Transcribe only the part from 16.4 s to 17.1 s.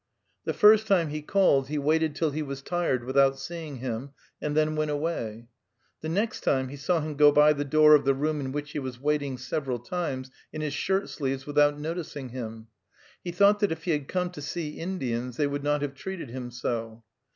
so.